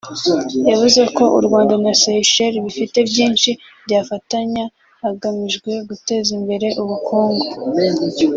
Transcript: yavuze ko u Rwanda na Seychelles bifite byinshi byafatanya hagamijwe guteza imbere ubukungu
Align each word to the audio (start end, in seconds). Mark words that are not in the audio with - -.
yavuze 0.69 1.01
ko 1.15 1.23
u 1.37 1.39
Rwanda 1.45 1.73
na 1.83 1.91
Seychelles 2.01 2.63
bifite 2.65 2.97
byinshi 3.09 3.49
byafatanya 3.85 4.63
hagamijwe 5.03 5.71
guteza 5.89 6.29
imbere 6.39 6.67
ubukungu 6.81 7.45